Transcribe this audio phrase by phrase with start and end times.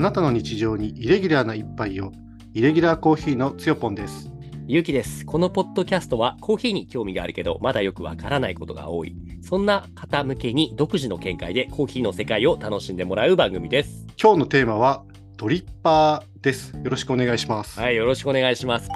[0.00, 2.10] あなたの日常にイレギュラーな一杯を
[2.54, 4.30] イレギュラーコーヒーのつよぽんです
[4.66, 5.26] ゆうきです。
[5.26, 9.14] このポッドキャストはコーヒーに興味があるけど、まだよくわからないことが多い。
[9.42, 14.06] そんな方向けに独自の見解でコーヒーの世界を楽しんでもらう番組です。
[14.18, 15.04] 今日のテーマは
[15.36, 18.88] ドリッパーですよろしくお願いしますはい、よろしくお願いします。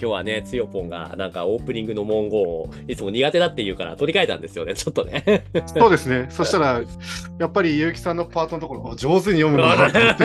[0.00, 5.44] 今日はね、つよぽんがなんかオープニングの文言をいつも苦手だって言うから取り替えたんですよね、ちょっとね。
[5.66, 6.26] そうですね。
[6.30, 6.80] そしたら
[7.38, 9.98] やっぱり結城さんのパートのところお上手に読むなって。
[10.10, 10.24] って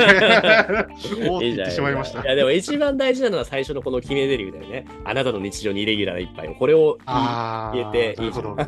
[1.41, 2.21] 言ってしまいました。
[2.21, 4.87] いや、でも一番大事なのは最初のこの決め台詞だよね。
[5.03, 6.55] あなたの日常にイレギュラーな一杯を。
[6.55, 6.97] これを
[7.73, 8.55] 言えていいなるほど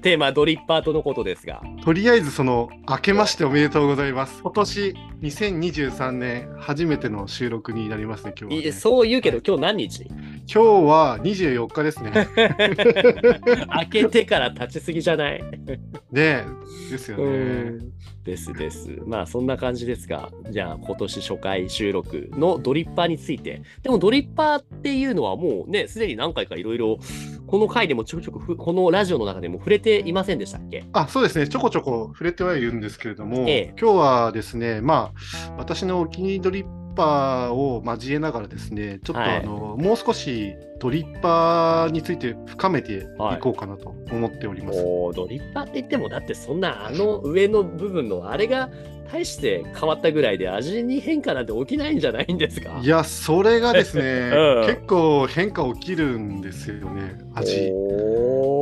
[0.00, 1.62] テーマ、ドリッパーとのことですが。
[1.84, 4.40] とりあえずその明けましておめでとうございます。
[4.42, 10.10] 今年2023年初めての収録になりますね今日はね、いそう言うけど、今日何日？
[10.52, 12.10] 今日は24日ですね。
[13.72, 15.40] 開けてから立ちすぎじゃない？
[16.10, 16.44] ね
[16.90, 17.22] ですよね。
[17.24, 17.92] うん。
[18.24, 18.98] ですです。
[19.06, 23.62] まあそんな感じですが、じゃあ今年初回収録のドリッパーについて。
[23.84, 26.98] でもドリッパーっていうのはもうね、すでに何回かいろいろ、
[27.46, 30.84] この回でもちょくちょくふ、このラジオの中でも触れていませんでしたっけ？
[30.92, 33.74] あそうですね、ちょこちょこ触れてはいるんですけれども、ええ。
[33.80, 43.02] 今日はですね、まあ、私のお気に入りドリッパーを交えながらですね、ちょっとはいあの、もう少しドリッパーについて深めてい
[43.40, 44.82] こうかなと思っております。
[44.82, 48.70] もうドリッパーって言っても、だってそんなあの上の部分のあれが
[49.12, 52.80] 大して変わったぐらいで味に変化なんて起きないんじゃないんですか？
[52.82, 57.72] いや、それがですね、 うん結構変化起きるんですよね、味。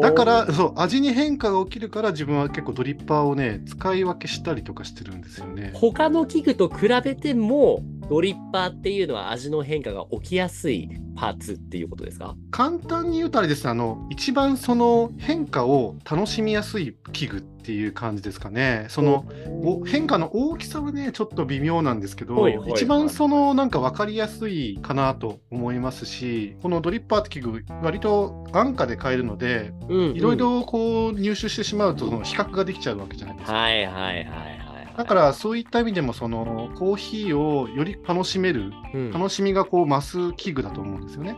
[0.03, 5.73] だから、そう、味に変化が起きるから、自分は結構ドリッパーをね、使い分けしたりとかしてるんですよね。
[5.75, 12.37] 他の器具と比べてもドリッパーっていうのは味の変化が起きやすいパーツっていうことですか？
[12.51, 18.87] 簡単に言うとあれですねあの一番その変化を楽しみやすい器具っていう感じですかね。
[18.89, 19.27] その
[19.63, 29.73] お変化の大きさはねちょっと微妙なんですけど、一番そのなんか分かりやすいかなと思いますしこのドリッパーって器具割と安価で買えるので
[30.15, 33.53] いろいろこう入手してしまうとその比較ができちゃうわけじゃないですか。
[33.53, 34.58] はいはいはいはい
[34.99, 39.11] だからそういった意味でもそのコーヒーをより楽しめるうん。
[39.13, 41.37] 楽しみがこう増す器具だと思うんですよね。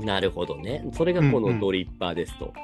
[0.00, 0.82] なるほどね。
[0.94, 2.54] それがこのドリッパーですと、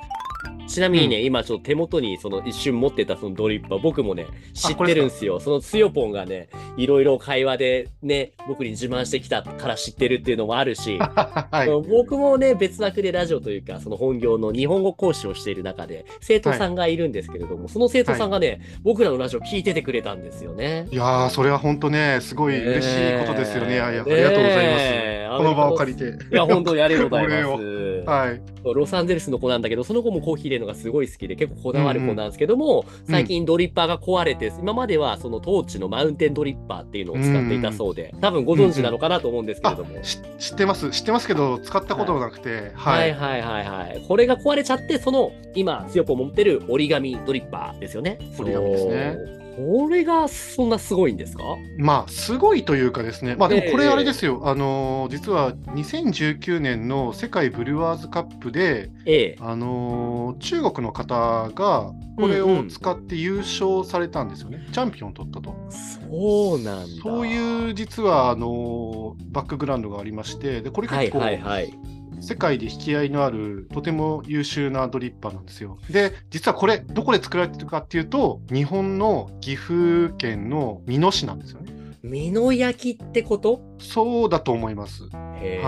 [0.66, 20.86] ちなみにね、今ちょっと手元にその一瞬持ってたそのドリッパー僕もね知ってるんですよそのつよぽんがねいろいろ会話でね僕に自慢してきたから知ってるっていうのもあるし はい、僕もね別枠でラジオというかその本業の日本語講師をしている中で生徒さんがいるんですけれども、その生徒さんがね、僕らのラジオ聞いててくれたんですよね。
[20.90, 23.74] いやー、それは本当ね、すごい嬉しいことですよね。
[23.74, 24.84] いやいや、ありがとうございます。
[24.84, 26.24] ねこの場を借りて。
[26.32, 27.62] いや本当にありがとうございおます。
[28.08, 28.40] はい。
[28.64, 40.02] ロサンゼルスの子なんだけどその子もコーヒー入れるのがすごい好きで結構こだわる子なんですけども、うん最近ドリッパーが壊れて今まではそのトーチのマウンテンドリッパーっていうのを使っていたそうで、多分ご存知なのかなと思うんですけれあども。
[40.02, 42.90] し知ってます、知ってますけど、使ったことがなくて、は。
[42.90, 44.04] はいいはいはいはい。
[44.06, 48.18] これが壊れちゃって、その今、強く持ってる折り紙ドリッパーですよね。
[48.38, 49.47] 折り紙ですね。
[49.58, 51.42] これがそんなすごいんですか？
[51.78, 59.36] まあ、すごいというかですね、まあでもこれええあれですよ、あのー実は2019年の世界ブリュワーズカップで、ええ。
[59.40, 64.66] あのー中国の方がこれを使って優勝されたんですよね。
[64.72, 65.54] チャンピオンを取ったと。
[65.70, 67.02] そうなんだ。
[67.02, 71.72] そういう実はあのーバックグラウンドがありまして、でこれはい結構、はいはい。
[72.20, 75.78] 世界で引き合いのあるとても優秀なドリッパーなんですよ。
[75.90, 81.77] で、実はこれ、どこで作られてるかっていうと、日本の岐阜県の美濃市なんですよね。
[82.02, 85.04] 美濃焼きってことそうだと思います。
[85.40, 85.62] へ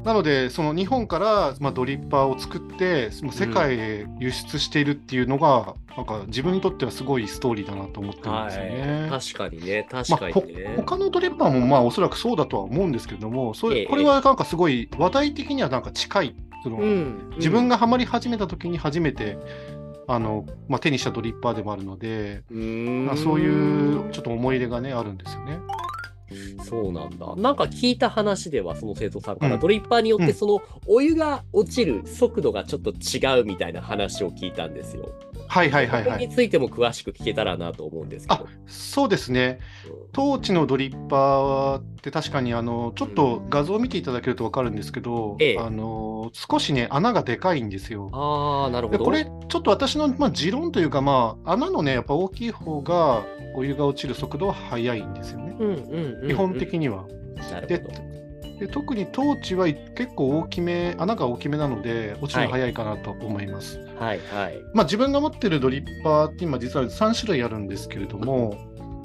[0.00, 0.02] え。
[0.04, 6.06] なので、その日本から、まあ、ドリッパーを作って、その世界へ輸出しているっていうのが、なん。
[6.06, 8.44] か自分にとってはすごいストーリーだなと思ってるん。
[8.46, 9.08] ですよね。
[9.10, 9.20] はい。
[9.20, 10.74] 確かにね、確、かにね。
[10.76, 12.92] 他のドリッパーもまあおそらくそうだとは思うん。
[12.92, 14.36] ですけれども、それこれはなん。
[14.36, 15.82] かすごい話題的にはなん。
[15.82, 16.34] か近い。
[16.62, 17.30] そのうん。
[17.36, 19.36] 自分がハマり始めた時に初めて
[20.08, 25.58] あの、まあ、手にしたドリッパーでもあるので、うーんまあそういうちょっと思い入れがねあるんですよね。
[26.64, 27.34] そうなんだ。
[27.36, 35.12] なんか聞いた話では、その生徒さんから、うんドリッパーによっうんてそのお湯が落ちる速度がちょっと違うみたいな話を聞いたんですよ。
[35.52, 36.26] はいはいはいはい。
[36.26, 38.48] についても詳しく聞けたらなと思うんですけあど。
[38.66, 39.60] そうですね。
[40.12, 48.08] トーチのドリッパーって確かにあのちょっと画像を見ていただけると分かるんですけど、ええあの少しね穴がでかいんですよ。
[48.14, 48.98] ああ、なるほど。
[48.98, 55.54] でこれちょっと私の、まあ、持論というか、まあ、穴のねやっぱ大きい方がお湯が落ちる速度は速いんですよね。
[55.58, 57.04] うんうんうんうん、基本的には。
[57.68, 57.84] で。
[58.62, 63.80] で特にトーチは結構大きめ穴が大きめなので落ちるの早いかなと思います。
[63.98, 64.62] はいはい。
[64.72, 68.56] まあ、自分が持ってるドリッパーって今実は3種類あるんですけれども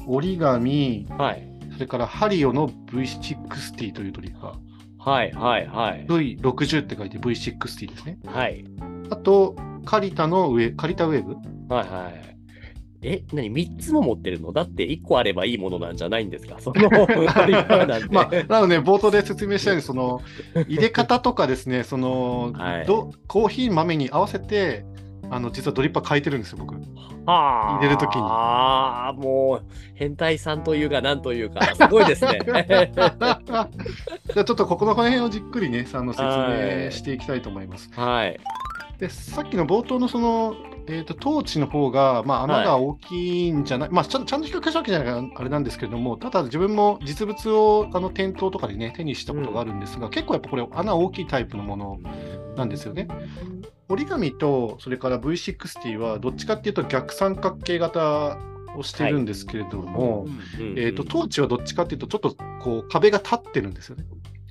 [0.06, 1.50] 折り紙、はい。
[1.74, 4.60] それからハリオの V60 というドリッパ
[5.00, 6.06] はいはいはい。
[6.06, 6.40] ー。
[6.40, 8.20] V60 って書いて V60 ですね。
[8.28, 8.64] はい。
[9.10, 9.56] あと、
[9.86, 11.34] カリタの上、カリタウェーブ
[11.74, 12.37] はいはい。
[13.04, 14.52] え、何 ?3 つも持ってるの？
[14.54, 16.58] だって1個あればいいものなんじゃないんですか？
[16.62, 16.90] その。
[18.12, 20.22] まあ、なので、冒頭で説明したように、その、
[20.68, 24.86] 入れ方とかですね、その、はいどコーヒー豆に合わせて、
[25.30, 26.74] あの、実はドリッパー変えてるんですよ、僕。
[26.74, 29.66] はあ入れる時にああ、もう、
[29.96, 32.40] 変態さんというか、なんというか、すごいですね。
[32.46, 32.58] じゃ
[33.54, 33.70] あ
[34.34, 37.90] ちょっとここの辺をじっくりね、あの説明していきたいと思います。
[37.94, 38.40] はい。
[39.00, 40.56] で、さっきの冒頭のその、
[40.90, 52.00] えー、とトーチの方が、まあ、穴が大きいんじゃない、まあちゃん、ちゃんと比較したわけじゃないからあれなんですけれども、ただ自分も実物をあの店頭とかでね、手にしたことがあるんですが、結構やっぱこれ、穴大きいタイプのもの
[52.56, 53.08] なんですよね。
[53.90, 58.38] 折り紙とそれから V60 はどっちかっていうと逆三角形型
[58.78, 60.28] をしてるんですけれども、
[60.76, 64.06] えー、とトーチはどっちかっていうとちょっとこう壁が立ってるんですよね。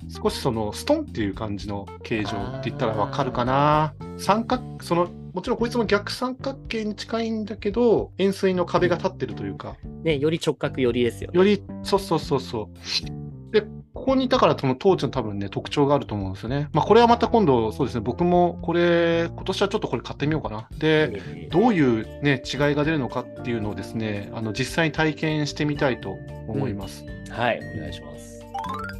[0.09, 3.93] 少しそのストンっていう感じの形状って言ったらわかるかな。
[4.17, 11.37] 三角そのもちろんこいつも逆三角形に近いんだけど円錐の壁が立ってるというかね、より直角寄りですよね。
[11.37, 13.51] よりそうそうそうそう。
[13.51, 13.61] で
[13.93, 16.69] ここにだからそのトーチの多分ね特徴があると思うんですよね。
[16.73, 20.67] まあこれはまた今度そうですね僕もこれ今年はちょっとこれ買ってみようかな。
[20.75, 26.17] でどういう、ね、違いが出るのかっていうのをですね、あの実際に体験してみたいと
[26.47, 27.05] 思います。
[27.29, 28.36] はい、お願いします。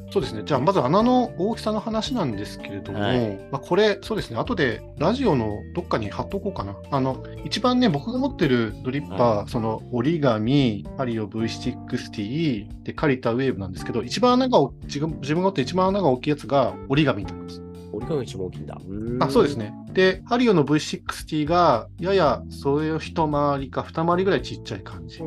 [0.09, 6.75] そうですね、じゃあまず穴の大きさの話なんですけれども、はいまあ、これ、そうですね、後でラジオのどっかに貼っとこうかな。
[6.91, 17.61] あの一番ね、僕が持ってるドリッパー、はその折り紙、ハリオ V60 でカリタウェーブなんですけど、一番穴が大自分が持ってる一番穴が大きいやつが折り紙になります。
[17.91, 18.77] 折り紙が一番大きいんだ。
[19.19, 19.57] あそうです。
[19.57, 19.73] ね。
[19.91, 25.19] で、ハリオの V60 がややそれを一回りか二回りぐらいちっちゃい感じ。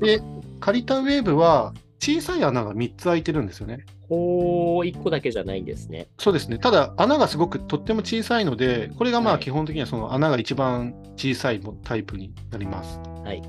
[0.00, 0.20] で、
[0.60, 1.72] カリタウェーブは
[2.04, 3.86] 小さい穴が3つ開いてるんですよね。
[4.08, 6.08] ほう、1個だけじゃないんですね。
[6.18, 6.58] そうですね。
[6.58, 12.98] ただ、穴がすごくとっても小さいので、これがまあはい基本的にはその穴が一番小さいタイプになります。
[13.22, 13.40] はい。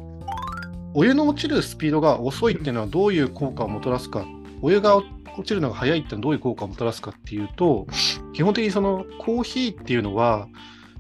[0.94, 4.24] お湯の落ちるスピードが遅いっていうのはどういう効果をもたらすか。
[4.62, 5.08] お湯が落
[5.44, 7.88] ちるのが早いってのはどういう効果をもたらすかっていうと、
[8.34, 10.48] 基本的にそのコーヒーっていうのは、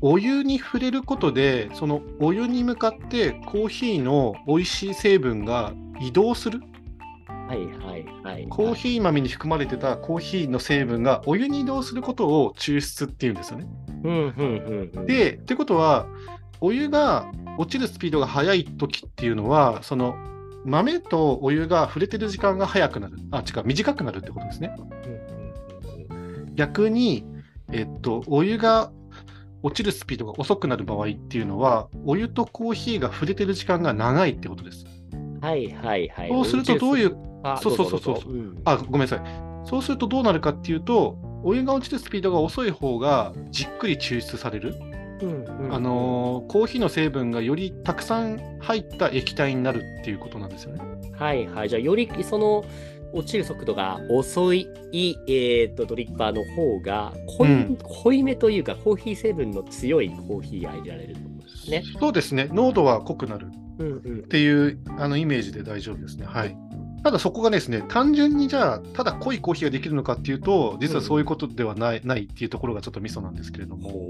[0.02, 6.64] お湯に触れることで、そのお湯に向かってコーヒーの美味しい成分が移動する。
[7.48, 8.48] はいはいはい。
[8.50, 13.68] コーヒー豆に含まれてたコーヒーの成分がお湯に移動することを抽出っていうんですよね。
[14.04, 16.07] うんうんうんうん。、で、ってことは、
[16.62, 20.16] お湯が落ちるスピードが速い時っていうのは、その
[20.66, 23.18] 豆とお湯が触れてる時間が速くなる。
[23.31, 24.75] あ、違う、短くなるってことですね。
[24.78, 25.34] うんうんうん
[26.56, 27.25] 逆に、
[27.72, 28.92] えっと、お湯が
[29.63, 34.86] 落ちるスピードが遅くなる場合っていうのは、お湯とコーヒーが触れてる時間が長いってことです。
[35.13, 35.40] うん。
[35.40, 36.30] はいはいはい。
[36.30, 38.22] そうするとどういう、あそうそうそうそう
[38.66, 39.22] あ、ごめんなさい。
[39.66, 44.75] そうするとどうなるかっていうと、お湯が落ちるスピードが遅い方がじっくり抽出される。
[45.22, 50.81] うんうんうんあのーコーヒーの成分がよりたくさん入った液体になるっていうことなんですよね。
[51.18, 51.69] はいはい。
[51.69, 52.66] じゃあ、よりその、
[53.13, 54.68] 落ちる速度が遅い、
[55.28, 61.84] えー、とドリッパーの方が濃い,、うん濃いめというか、コーヒー成分の強いコーヒーが入れられると思うんですね。
[62.00, 62.50] そうですね。
[62.51, 63.47] 濃度は濃くなる
[63.80, 66.26] うんうんっていうあのイメージで大丈夫ですね。
[66.26, 66.57] はい。
[67.04, 74.10] ただそこがですね、単純にじゃあ、ただ濃いコーヒーができるのかっていうと、実はそういうことではない,、ないっていうところがちょっとミソなんですけれども、ほ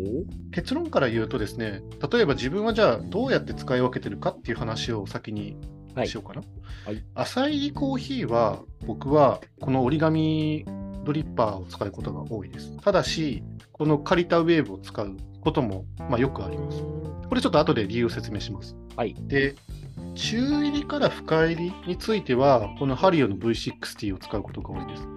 [0.52, 1.82] 結論から言うとですね、
[2.12, 5.58] 例えば自分はじゃあどうやって使い分けてるかっていう話を先に
[5.96, 6.42] はいしようかな。
[6.86, 10.66] はい浅入りコーヒーは僕はこの折り紙
[11.04, 12.78] ドリッパーを使うことが多いです。
[12.78, 16.82] ただし、このカリタウェーブを使うことも、まあ、よくあります。
[17.28, 18.76] これちょっと後で理由を説明します。
[18.96, 19.16] はい。
[19.22, 19.56] で、
[20.16, 25.08] 中入りから深入りについては、このハリオの V60 を使うことが多いです。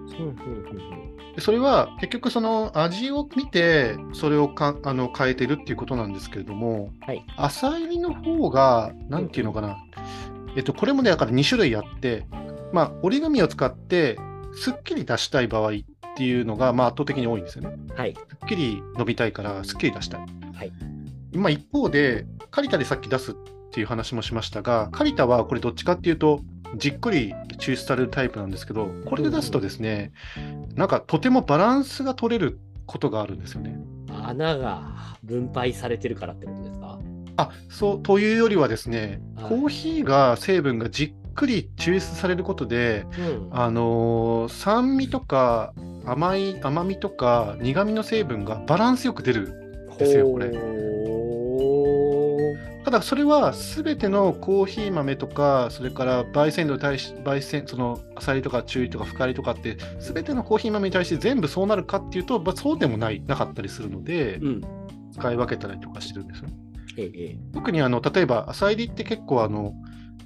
[1.39, 9.77] それは結局その味を見てそれをかあの変えてるっていうことなんですけれども、はい浅入りの方が何ていうのかな、
[10.55, 12.25] えっと、これもねだから2種類あって、
[12.73, 14.17] まあ、折り紙を使って
[14.53, 15.73] すっきり出したい場合っ
[16.15, 17.75] ていうのが、まあ、圧倒的に多いんですよね。
[17.77, 18.15] うんはい。
[18.15, 20.21] すっきり伸びたいからすっきり出したい。
[20.21, 20.71] はい
[21.33, 26.41] まあ、一方でカリタでさっき出すっていう話もしましたがカリタはこれどっちかっていうと
[26.75, 30.11] じっくり抽出されるタイプなんですけどこれで出すとですね、
[30.75, 33.79] なんかとてもバランスが取れることがあるんですよね。
[34.09, 36.99] 穴が分配されてるからってことですか？
[37.37, 39.49] あそうというよりはですね、はい。
[39.49, 43.49] コーヒーが成分がじっくり抽出されることで、うん。
[43.51, 45.73] あのー酸味とか
[46.05, 50.49] 甘い甘みとか苦味の成分がバランスよく出るですよこれ。
[50.49, 50.96] ほ
[52.87, 64.61] ただそれは全てのコーヒー豆とか、それから焙煎度に対し、焙煎、その浅煎りとか中入りとか深入りとかって、全てのコーヒー豆に対して全部そうなるかっていうと、まあ、そうでもない、なかったりするので、うん、
[65.11, 66.45] 使い分けたりとかしてるんですよ。
[66.95, 69.73] ええ、特にあの例えば浅煎りって結構あの、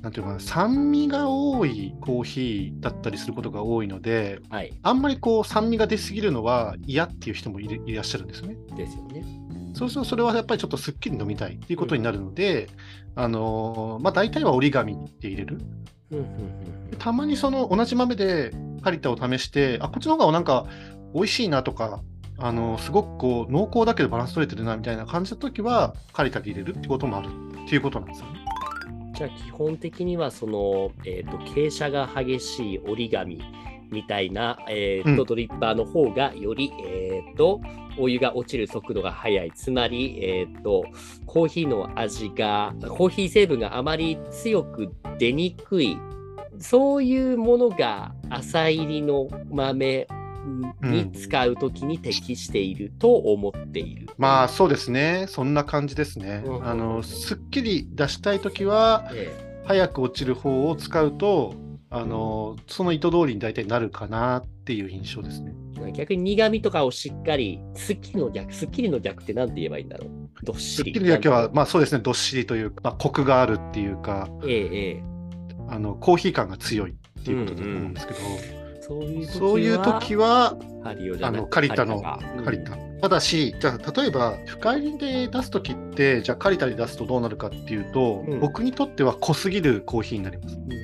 [0.04, 8.56] なんていうかな、酸味が多いコーヒーだったりすることが多いので、はい、あんまりこう酸味が出すぎるのは嫌っていう人もいらっしゃるんですよね。
[8.78, 9.26] ですよね。
[9.82, 12.70] そうするとそれはやっぱりちょっとすっきり飲みたいっていうことになるので、
[13.16, 15.60] うん、あのまあ、大体は折り紙で入れる。
[17.00, 20.68] たまにその同じ豆でカリタを試して、あ、こっちの方がなんか
[21.14, 22.02] 美味しいなとか、
[22.38, 27.30] あのすごくこう濃厚だけどバランス取れてるなみたいな感じの時はカリタで入れるってこともある
[27.66, 28.40] っていうことなんですよね。
[29.14, 33.42] じゃあ基本的にはその、えーと、傾斜が激しい折り紙
[33.92, 37.62] みたいな、えーと、ドリッパーの方がより、えーと、
[37.98, 39.52] お湯が落ちる速度が速い。
[39.52, 40.86] つまり、えー、と
[41.26, 45.98] コーヒーの味がコーヒー成分があまり強く出にくい
[46.60, 50.08] そういうものが浅入りの豆
[50.82, 54.08] に使うときに適していると思っている。
[54.10, 56.44] うん、まあそうですね、そんな感じですね。
[56.46, 61.54] うん、あのすっきり出したいときは、ええ、早く落ちる方を使うと、
[61.94, 65.54] あのその意図通りに大体なるかなっていう印象ですね。
[65.94, 70.46] 逆に苦味とかをしっかり、すっきりの逆、すっきりの逆って何て言えばいいんだろう？
[70.46, 70.92] どっしり。
[70.94, 75.04] すっきりの逆は、まあそうですね、どっしりというか、まあ、コクがあるっていうか、ええええ、
[75.68, 78.20] あのコーヒー感が強いっていうことだと思うんですけど。
[78.20, 78.62] うんうん
[79.30, 82.76] そういう時は、あのカリタのカリタ。
[83.02, 90.56] ただし、じゃあ例えば深入りで出す時って、じゃあカリタで出すとどうなるかっていうと、うん、僕にとっては濃すぎるコーヒーになります。
[90.56, 90.81] うん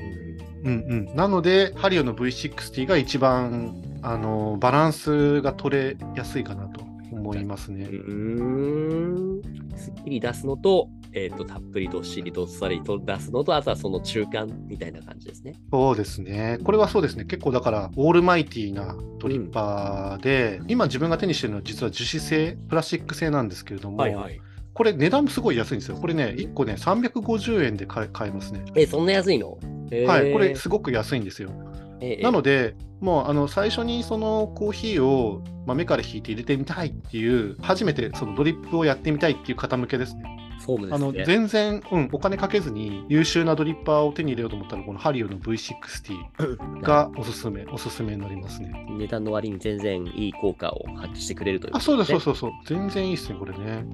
[0.63, 7.85] うん、なので、ハリオの V60 が一番あのバランスが取れやすいかなと思いますね。
[7.85, 9.41] うん
[9.75, 15.53] すっきり出すのと、えーと、たっぷりどっしりどっさりと出すのと、あとはその中間みたいな感じですね。
[15.71, 16.59] そうですね。
[16.63, 17.25] これはそうですね。
[17.25, 24.41] 結構だから、オールマイティーなトリッパーで、うん、今自分が手にしてるのは実は樹脂製、プラスチック製なんですけれども、はいはい、
[24.73, 25.97] これ値段すごい安いんですよ。
[25.97, 28.63] これね、1個ね、350円で買えますね。
[28.75, 29.57] え、そんな安いの？
[30.05, 31.51] はい、これすごく安いんですよ。
[31.99, 40.37] ええ、なので、もうあの最初にそのコーヒーを豆から引いて入れてみたいっていう、初めてそのドリップをやってみたいっていう方向けですね。
[40.59, 48.85] そうですねあの全然、うん、お金かけずに優秀なドリッパーを手に入れようと思ったら、このハリオの V60 がおすすめ、おすすめになりますね。
[48.97, 53.85] 値段の割に全然いい効果を発揮してくれるという、ね、あそうです、そうそうそう、全然いいですね、これね。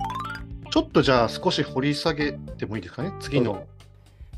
[0.71, 3.67] ちょっとじゃあ少し掘り下げてもいいですかね、次の。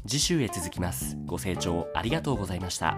[0.08, 1.18] 次週へ続きます。
[1.26, 2.98] ご清聴ありがとうございました。